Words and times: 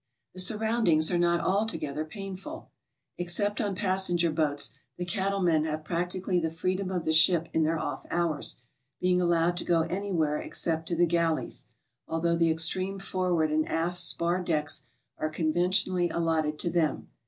The 0.33 0.39
surroundings 0.39 1.11
are 1.11 1.19
not 1.19 1.41
altogether 1.41 2.03
painful. 2.03 2.71
Except 3.19 3.61
on 3.61 3.75
passenger 3.75 4.31
boats 4.31 4.71
the 4.97 5.05
cattlemen 5.05 5.65
have 5.65 5.83
practically 5.83 6.39
the 6.39 6.49
free 6.49 6.75
dom 6.75 6.89
of 6.89 7.03
the 7.05 7.13
ship 7.13 7.47
in 7.53 7.61
their 7.61 7.77
off 7.77 8.07
hours, 8.09 8.55
being 8.99 9.21
allowed 9.21 9.57
to 9.57 9.63
go 9.63 9.81
any 9.83 10.11
where 10.11 10.39
except 10.39 10.87
to 10.87 10.95
the 10.95 11.05
galleys, 11.05 11.67
although 12.07 12.35
the 12.35 12.49
extreme 12.49 12.97
forward 12.97 13.51
and 13.51 13.69
aft 13.69 13.99
spar 13.99 14.41
decks 14.41 14.81
are 15.19 15.29
conventionally 15.29 16.09
allotted 16.09 16.57
to 16.57 16.71
them. 16.71 17.07